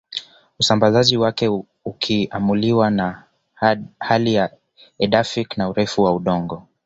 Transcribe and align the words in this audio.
Usambazaji 0.59 1.17
wake 1.17 1.47
ukiamuliwa 1.85 2.89
na 2.89 3.23
hali 3.99 4.39
edaphic 4.99 5.57
na 5.57 5.69
urefu 5.69 6.03
wa 6.03 6.13
udongo 6.13 6.67